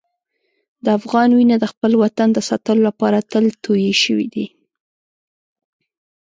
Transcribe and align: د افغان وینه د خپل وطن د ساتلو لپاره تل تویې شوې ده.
د 0.83 0.85
افغان 0.97 1.29
وینه 1.33 1.55
د 1.59 1.65
خپل 1.71 1.91
وطن 2.03 2.29
د 2.33 2.39
ساتلو 2.49 2.81
لپاره 2.89 3.25
تل 3.31 3.45
تویې 3.63 3.93
شوې 4.03 4.27
ده. 4.33 4.45